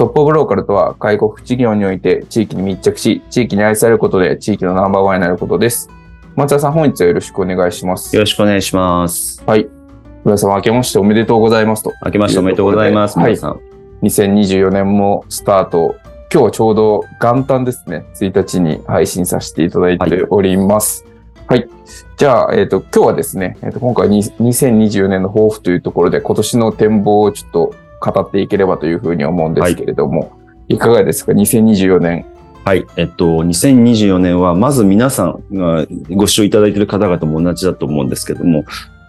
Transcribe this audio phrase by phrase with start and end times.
[0.00, 5.90] トップオブローカルとは、介護福祉業において地域に密着し、地域に愛されることで地域のナンバーワンになることです。
[6.36, 8.16] 松田さん、本日はよろしくお願いします。
[8.16, 9.42] よろしくお願いします。
[9.44, 9.68] はい。
[10.24, 11.92] 皆様、明けましておめでとうございますと。
[12.02, 13.18] 明けましておめでとうございます。
[13.18, 13.50] 皆さん。
[13.50, 13.56] は
[14.02, 15.96] い、2024年もスタート。
[16.32, 18.06] 今日はちょうど元旦ですね。
[18.14, 21.04] 1日に配信させていただいております。
[21.46, 21.58] はい。
[21.58, 21.68] はい、
[22.16, 30.26] じゃあ、えっ、ー、と、今日はですね、えー、と今回2024年の抱負というところで、今年の展望をちょっと語っていければというふうに思うんですけれども、は
[30.68, 32.24] い、いかがですか ?2024 年。
[32.64, 32.86] はい。
[32.96, 38.64] えっと、2024年は、まず皆さんがご視聴いただいている方々も同じだと思うんですけども、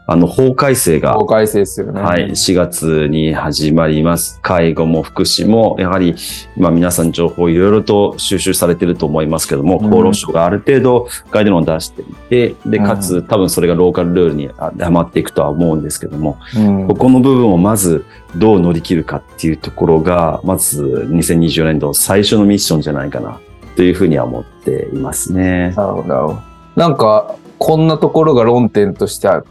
[0.07, 2.01] あの、法改正が、法改正ですよね。
[2.01, 4.39] はい、4月に始まります。
[4.41, 6.15] 介護も福祉も、やはり、
[6.57, 18.03] まあ皆さん情報いろいろと収集されてると思いますけども、うん、厚労省がある程度ガイドラインを出していて、で、かつ、多分それがローカルルールにはまっていくとは思うんですけども、うん、ここの部分をまず
[18.35, 23.39] どう乗り切るかっていうところが、まず2024年度最初のミッションじゃないかな、
[23.75, 25.73] というふうには思っていますね。
[25.77, 26.39] なるほど。
[26.75, 29.43] なんか、こんなところが論点としては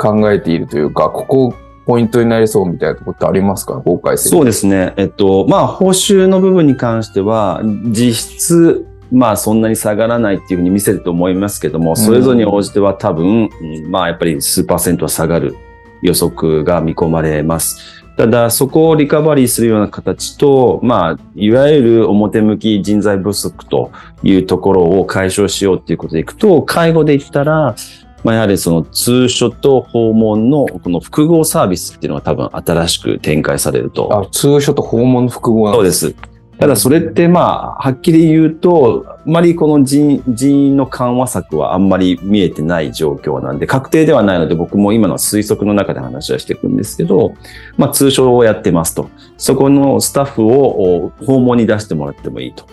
[0.00, 3.74] 考えているというか、ここポイントになりそうみたいなところってありますか？
[3.84, 4.30] 法改正。
[4.30, 4.94] そうですね。
[4.96, 15.56] えっと、まあ、報酬の部分に関しては、実質、まあ、そんなに下がらないっていうふうに見せると思いますけども、それぞれに応じては多分、うん、まあ、やっぱり数パーセントは下がる
[16.00, 18.04] 予測が見込まれます。
[18.16, 23.90] ただ、そこをリカバリーするような形と、まあ、いわゆる表向き人材不足と
[24.22, 27.74] いうところを解消しようっていうことでいくと、介護で言ったら、
[28.22, 34.24] まあ、やはりその通所と訪問のこの複合サービスっていうのが多分新しく展開されると。
[34.26, 36.14] あ、通所と訪問の複合そうです。
[36.60, 47.32] ただそれってまあ、はっきり言うと、あまりこの人人員の緩和策はあんまり見えてない状況なんで、確定ではないので僕も今の推測の中で話はしていくんですけど、
[47.78, 49.08] まあ通所をやってますと。
[49.38, 52.66] そこのスタッフを訪問に出してもらってもいいと。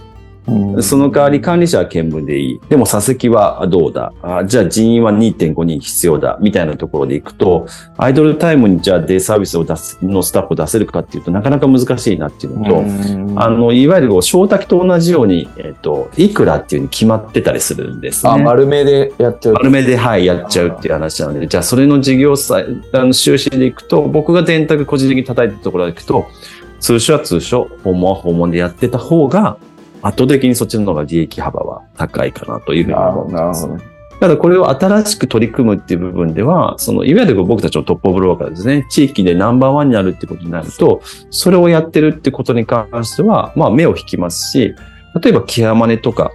[0.82, 2.60] その代わり管理者は見分でいい。
[2.70, 4.14] でも座席はどうだ？
[4.22, 6.38] あじゃあ人員は2.5人必要だ。
[6.40, 18.32] みたいなところでいくと、アイドルタイムにじゃあデイサービスを出す、のスタッフを出せるかっていうとなかなか難しいなっていうのと、あの、いわゆる小滝と同じように、えっ、ー、と、いくらっていうに決まってたりするんですね。
[18.32, 19.54] あ、丸めでやっちゃう。
[19.56, 26.28] 丸めで、はい、やっちゃうっていう話なので、じゃあそれの事業さあの収支でいくと、僕が電卓個人的に叩いたところでいくと、
[26.80, 29.58] 通所は通所、訪問は訪問でやってた方が、
[30.02, 33.68] 圧倒的にそっちの方が利益幅は高いかなというふうに思います。
[34.20, 44.74] ただこれを新しく取り組むっていう部分では、その、いわゆる僕たちのトップオブローカーですね、地域でナンバーワンになるってことになると、それをやってるってことに関しては、まあ目を引きますし、
[45.22, 46.32] 例えばケアマネとか、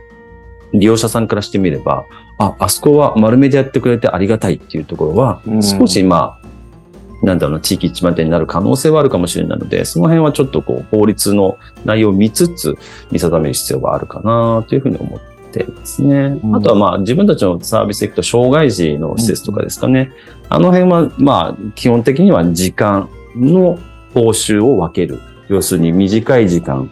[0.72, 2.06] 利用者さんからしてみれば、
[2.38, 6.41] あ、あそこは丸めでやってくれてありがたいっていうところは、少しまあ、
[7.22, 12.76] なんだろうな、地域一番手になる可能性はあるかもしれないので、その辺はちょっとこう、法律の内容を見つつ、
[13.10, 15.20] 見定める必要があるかなというふうに思っ
[15.52, 16.40] てますね。
[16.42, 20.10] うん、あとはまあ、自分たちのサービスでいくと、障害児の施設とかですかね。
[20.50, 23.78] うん、あの辺は、まあ、基本的には時間の
[24.14, 25.20] 報酬を分ける。
[25.48, 26.90] 要するに短い時間、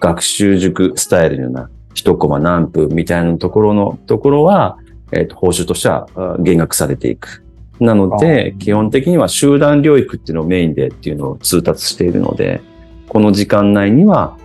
[0.00, 4.78] 学習塾スタイルのような一コマ何分みたいなところのところは、
[5.12, 6.06] えっ、ー、と、報酬としては
[6.40, 7.44] 減額されていく。
[7.80, 12.60] なので、基本的には集団療育っていうのをメインでっていうのを通達しているので、
[13.08, 14.36] この時間内には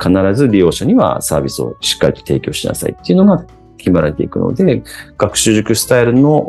[0.00, 3.44] 必ず利用者にはサービスをしっかりと提供しなさいっていうのが
[3.76, 4.82] 決まられていくので、
[5.16, 6.48] 学習塾スタイルの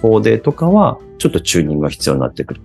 [0.00, 2.60] 法でとかは、ちょっとチューニングが必要になってくる。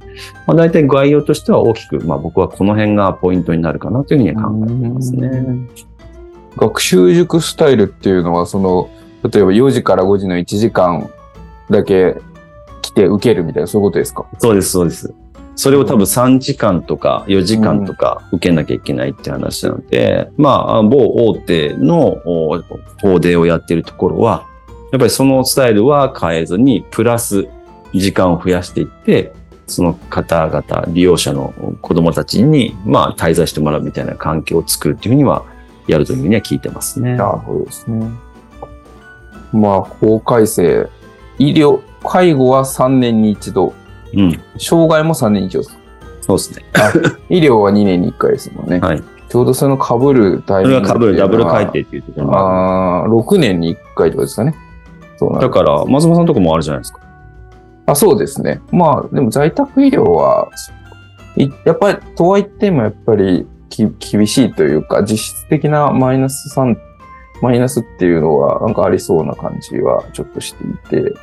[0.45, 5.69] まあ、大体概要としては大きく、まあ、僕はこの辺がポイントになるかなというふうには考えていますね。
[6.57, 8.89] 学習塾スタイルっていうのは、その、
[9.29, 11.09] 例えば4時から5時の1時間
[11.69, 12.17] だけ
[12.91, 14.25] 来て受けるみたいな、そういうことですか？
[14.39, 15.13] そうです、そうです。
[15.55, 20.97] それを多分3時間とか4時間とか受けなきゃいけないって話なので、まあ、某
[21.27, 22.61] 大手のお
[23.01, 24.47] 法でをやってるところは、
[24.91, 27.47] やっぱりそのスタイルは変えずに、プラス
[27.93, 29.33] 時間を増やしていって、
[29.67, 35.45] その方々、利用者の子供たちに、まあ、滞在してもらうみたいな環境を作るっていうふうには、
[35.87, 37.15] やるというふうには聞いてますね。
[37.15, 38.09] なるほどですね。
[39.53, 40.89] まあ、法改正、
[41.49, 43.73] 医療、介護は3年に一度、
[44.13, 44.39] うん。
[44.57, 45.77] 障害も3年に一度です。
[46.21, 46.65] そうですね。
[47.29, 48.79] 医療は2年に1回ですもんね。
[48.79, 49.03] はい。
[49.29, 51.71] ちょうどその被るタイそミングれが被るダブル改定。
[51.71, 54.53] 定っていうところもあああ、6年に1回とかですかね。
[55.17, 55.47] そうなんる。
[55.47, 56.99] だから、松本さんのとこもあるじゃないですか。
[57.87, 58.61] あ、そうですね。
[58.71, 60.49] まあ、でも在宅医療は、
[61.37, 66.75] いやっぱり、とはいってもやっぱりき厳しいというか、実質的なマイナス3、
[67.41, 71.17] マイナスっていうのはなんかありそうな感じはちょっとしていて、例え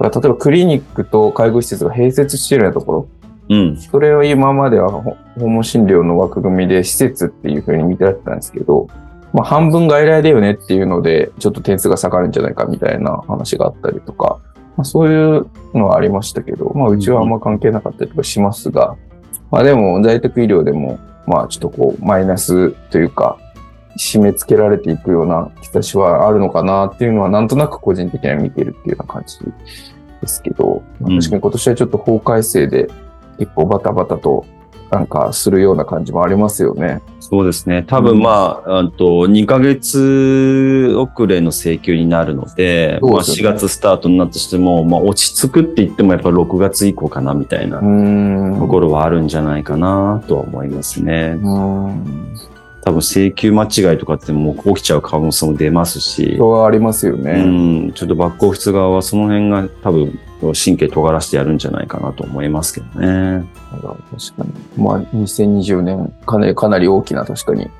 [0.00, 3.08] ばクリニックと介護施設が併設しているようなところ、
[3.48, 3.76] うん。
[3.76, 8.88] それを今まではほ訪問診療の枠組みで施設っていう風に見てられてたんですけど、
[9.32, 14.40] まあ半分外来だよねっていうので、ちょっと点数が下がるんじゃないかみたいな話があったりとか、
[14.76, 18.96] まあ、そういうのはありましたけど、まあうちはあんま関係なかったりとかしますが、
[19.50, 23.38] まあでも在宅医療でも、まあちょっとこうマイナスというか、
[23.98, 29.38] 締め付けられていくような兆しはあるのかなっていうのはなんとなく個人的には見てるっていうような感じ
[30.20, 32.88] ですけど、確かに今年はちょっと法改正で
[33.38, 34.46] 結構バタバタと
[34.92, 37.00] なんかするような感じもありますよね。
[37.18, 37.82] そうですね。
[37.86, 47.80] 多分まあ、あと2ヶ月遅れの請求になるので、まあ4そうですよね月スタートになったとしても、まあ落ち着くって言ってもやっぱ6月以降かなみたいな。
[47.80, 51.38] ところはあるんじゃないかなとは思いますね。
[51.40, 52.51] うーん。
[52.84, 57.44] 多分請求間違いとかってもう起きちゃう可能性も出ますし、そうはありますようね。
[57.44, 63.44] ん、ちょっとバックオフィス側はその辺が多分神経尖らしてやるんじゃないかなと思いますけどね。
[63.70, 63.80] 確
[64.36, 64.82] かに。
[64.84, 67.70] まあ、2020年、かなり、かなり大きな確かに、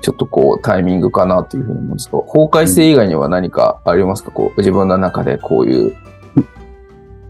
[0.00, 4.30] ちょっとこう、タイミングかなというふうに思うんですけど、法改正以外には何かありますか？
[4.30, 5.96] こう、自分の中でこういう、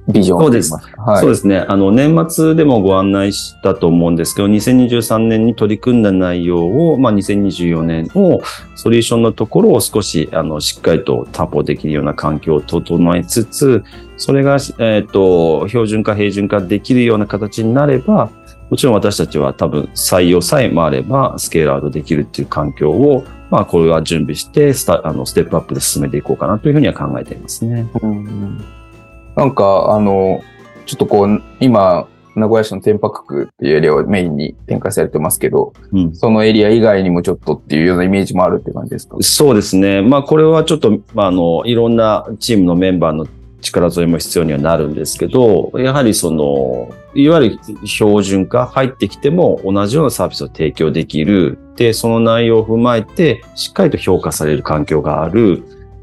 [0.08, 1.20] ビジョンといいますかはい。
[1.20, 1.58] そうですね。
[1.69, 8.40] あの、年末でもご案内したと思うんですけど、2023年に取り組んだ内容を、まあ、2024年を、
[8.75, 13.84] ソリューションのところを少し、あの、しっかりと担保できるような環境を整えつつ、
[14.16, 18.31] それが、えっ、と、標準化、平準化できるような形になれば、
[18.70, 27.87] もちろん私たちは多分採用さえ回ればスケールアウトできるっていう環境を、まあ、これは準備してスタあのステップアップで進めていこうかなというふうには考えていますね。
[28.02, 28.81] うん
[29.37, 30.43] なんか、あの、
[30.87, 39.19] ちょっとこう、今、名古屋市の天白区っていうエリアをメインに展開されてますけど、うんそのエリア以外にもちょっとっていうようなイメージもあるって感じですか？
[39.20, 40.00] そうですね。
[40.00, 43.26] まあ、これはちょっと、まあ、あの、いろんなチームのメンバーの
[43.61, 51.58] 力添えも必要にはなるんですけど、やはりその、いわゆる標準化入ってきても同じようなサービスを提供できる。
[51.76, 55.62] で、その内容を踏まえて、しっかりと評価される環境がある。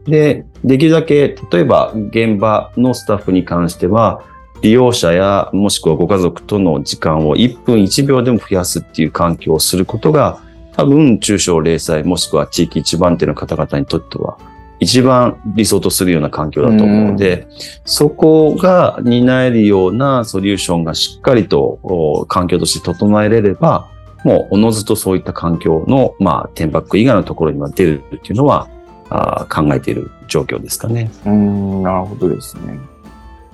[0.09, 4.21] で、できるだけ、例えば現場のスタッフに関しては、
[4.61, 10.41] 利用者やもしくはご家族との時間を1分1秒でも増やすっていう環境をすることが、
[10.73, 14.37] 多分中小零細もしくは地域一番手の方々にとっては
[14.79, 17.47] 一番理想とするような環境だと思うので、
[17.85, 23.89] そこが担えるようなソリューションがしっかりとお環境として整えれれば、
[24.23, 28.67] もうおのずとそういった環境の、まあ、天幕以外のところには出るっていうのは
[29.09, 31.11] あー考えている状況ですかね。
[31.25, 32.79] うーん、なるほどですね。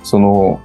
[0.03, 0.59] その、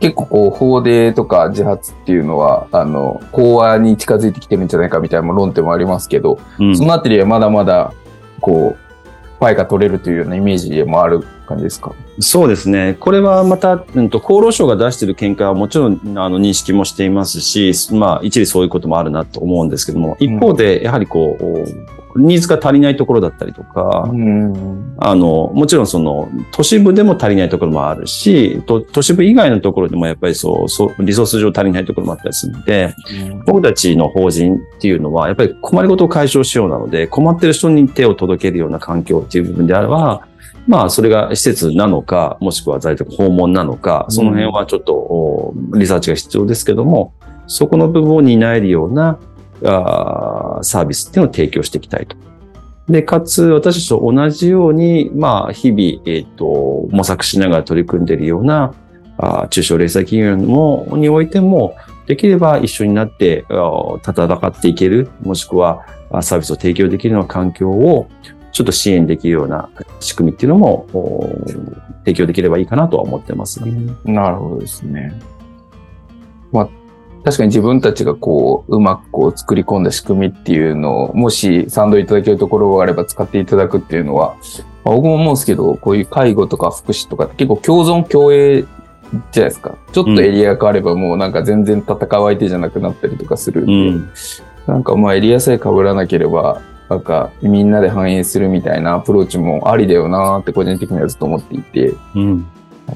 [0.00, 7.92] 結構こう、法令とか自発っていうのは、あの、講和に近づいてきてるんじゃないかみたいな論点もありますけど、うんそのあたりはまだまだ、
[8.40, 11.92] こう、パイが取れるというようなイメージもある感じですか？
[12.20, 12.96] そうですね。
[13.00, 24.94] これはまた、うんと、厚労省が出している見解はもちろん、あの、認識もしていますし、まあ、一理そういうこともあるなと思うんですけども、一方で、やはりこう、ニーズが足りないところだったりとか、うん。
[24.98, 32.94] あの、もちろんその、都市部でも足りないところもあるし、と都市部以外のところでもやっぱりそう、そう、リソース上足りないところもあったりするので、
[33.46, 40.26] 僕たちの法人っていうのは、やっぱり困りごとを解消しようなので、困ってる人に手を届けるような環境っていう部分であれば、
[40.66, 47.14] まあ、それが施設なのか、もしくは在宅訪問なのか、その辺はちょっと、おリサーチが必要ですけども、
[47.46, 49.18] そこの部分を担えるような
[49.64, 52.16] あーサービスっていうのを提供していきたいと。
[52.88, 58.74] で、かつ、私たちと同じように、まあ、日々、えっ、と、模索しながら取り組んでいるような、
[59.18, 61.76] あ中小零細企業もにおいても、
[62.06, 63.44] できれば一緒になって
[64.04, 65.86] 戦っていける、もしくは
[66.22, 68.08] サービスを提供できるような環境を
[68.52, 70.86] ちょっと支援できるような仕組みっていうのも
[72.04, 73.94] 提供できればいいかなとは思ってますね。
[74.04, 75.18] なるほどですね。
[76.50, 76.68] まあ、
[77.24, 84.36] 確かに自分たちがこう、うまくこう作り込んだ仕組みっていうのを、もし賛同いただけるところがあれば使っていただくっていうのは、
[84.84, 89.76] まあ、僕も思うんですけど、こういう介護とか福祉とかって結構共存共栄じゃないですか。
[89.92, 94.10] ちょっとエリアが変わればもうなんか全然戦う相手じゃなくなったりとかするんで、うん。
[94.66, 102.46] なんかまあエリアさえ被らなければ、なんかみんなで反映するみたいなアプローチもありだよなって個人的にはずっと思っていて、うん。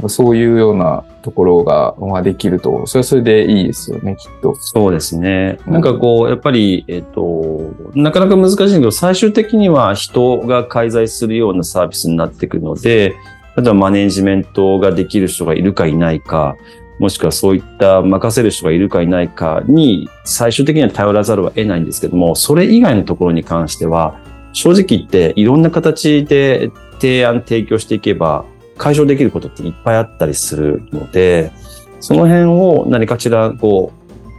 [0.08, 4.54] そういうようなところが、まあ、できると、それはそれでいいですよね、きっと。
[4.56, 5.58] そうですね。
[5.66, 13.14] うんなんかこう、やっぱり、えっ、と、なかなか難しいけど、最終的には人が介在するようなサービスになってくるので、
[13.56, 16.56] 例えばマネジメントができる人がいるかいないか、
[16.98, 24.18] もしくはそういった任せる人がいるかいないかに最終的には頼らざるを得ないんですけども、それ以外のところに関しては、
[24.52, 31.52] 正直言っていろんな形で提案提供していけば解消できることっていっぱいあったりするので、
[32.00, 33.92] その辺を何かしらこ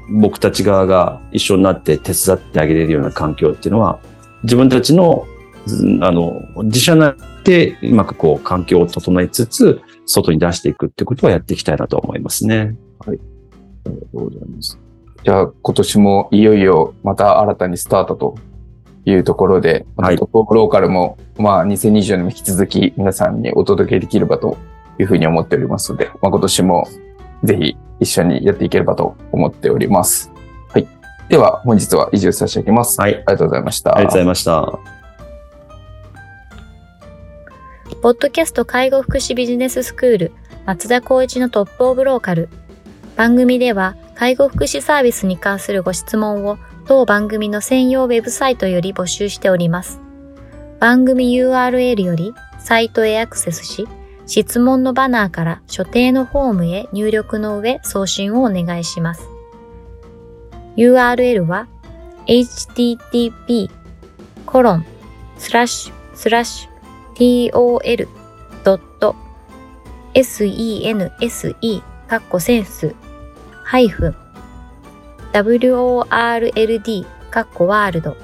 [0.09, 3.99] う、僕たち側が一緒になって手伝ってあげれるような環境っていうのは、
[4.43, 5.25] 自分たちの、
[6.01, 12.75] あの、自社内でうまくこう環境を整えつつ、外に出していくってことはやっていきたいなと思いますね。
[13.05, 13.19] はい
[13.85, 14.79] ありがとうございます。
[15.23, 18.35] じゃあ、今年もいよいよまた新たにスタートと
[19.11, 24.57] いうところで、はいトップローカルも、まあ、2024年も引き続き皆さんにお届けできればと
[24.99, 26.87] いうふうに思っておりますので、まあ、今年も
[27.43, 30.31] ぜひ一緒にやっていければと思っております。
[30.69, 30.87] はい。
[31.29, 32.99] では、本日は以上差し上げます。
[32.99, 33.15] はい。
[33.15, 33.95] ありがとうございました。
[33.95, 34.79] ありがとうございました。
[38.01, 40.31] ポッドキャスト介護福祉ビジネススクール
[40.65, 42.49] 松田光一のトップオブローカル。
[43.15, 49.99] 番組では介護福祉サービスに関するご質問を当番組の専用ウェブサイトより募集しております。
[50.79, 53.87] 番組 URL よりサイトへアクセスし、
[54.25, 59.27] 質問のバナーから所定のフォームへ入力の上送信をお願いします。
[60.77, 61.67] URL は
[62.27, 63.69] http
[64.45, 64.85] コロン
[65.37, 68.07] スラッシュスラッシュ tol.sense
[72.07, 72.93] カッコセンス
[73.63, 74.26] ハイフン
[75.43, 78.17] world カッコワールド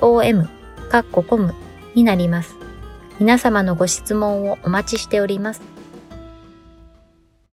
[0.00, 0.48] .com
[0.90, 1.54] カッココム
[1.94, 2.56] になります。
[3.18, 5.71] 皆様のご質問をお待ちしております。